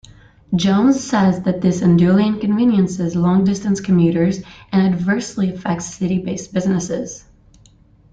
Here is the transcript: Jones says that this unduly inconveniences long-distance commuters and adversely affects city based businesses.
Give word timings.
Jones 0.55 0.99
says 1.07 1.43
that 1.43 1.61
this 1.61 1.83
unduly 1.83 2.25
inconveniences 2.25 3.15
long-distance 3.15 3.81
commuters 3.81 4.41
and 4.71 4.95
adversely 4.95 5.53
affects 5.53 5.93
city 5.93 6.17
based 6.17 6.51
businesses. 6.51 7.23